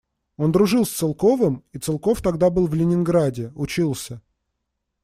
[0.35, 4.19] Он дружил с Целковым, и Целков тогда был в Ленинграде, учился.